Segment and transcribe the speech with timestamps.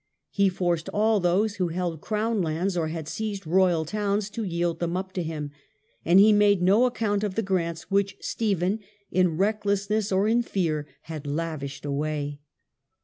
[0.31, 4.79] He forced all those who held crown lands, or had seized royal towns, to yield
[4.79, 5.51] them up to him,
[6.03, 8.79] and he made no account of the grants which Stephen,
[9.11, 12.39] in recklessness or in fear, had lavished away.